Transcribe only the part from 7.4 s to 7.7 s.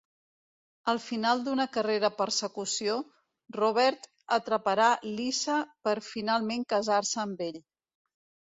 ell.